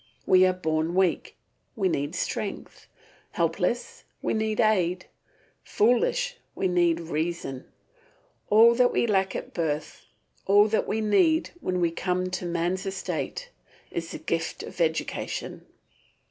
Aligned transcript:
We 0.25 0.47
are 0.47 0.53
born 0.53 0.95
weak, 0.95 1.35
we 1.75 1.87
need 1.87 2.15
strength; 2.15 2.87
helpless, 3.33 4.03
we 4.19 4.33
need 4.33 4.59
aid; 4.59 5.05
foolish, 5.63 6.37
we 6.55 6.67
need 6.67 6.99
reason. 6.99 7.65
All 8.49 8.73
that 8.73 8.91
we 8.91 9.05
lack 9.05 9.35
at 9.35 9.53
birth, 9.53 10.05
all 10.47 10.67
that 10.69 10.87
we 10.87 11.01
need 11.01 11.51
when 11.61 11.79
we 11.79 11.91
come 11.91 12.31
to 12.31 12.47
man's 12.47 12.87
estate, 12.87 13.49
is 13.91 14.09
the 14.09 14.17
gift 14.17 14.63
of 14.63 14.81
education. 14.81 15.67